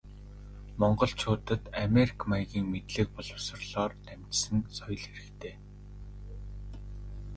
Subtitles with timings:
[0.79, 5.55] Монголчуудад америк маягийн мэдлэг боловсролоор дамжсан соёл хэрэгтэй.